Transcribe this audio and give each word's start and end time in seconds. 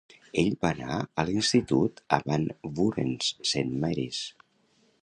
Ell 0.43 0.47
va 0.63 0.69
anar 0.75 0.95
a 0.99 1.25
l'institut 1.27 2.01
a 2.17 2.19
Van 2.31 2.49
Buren's 2.81 3.31
Saint 3.53 3.79
Mary's. 3.87 4.27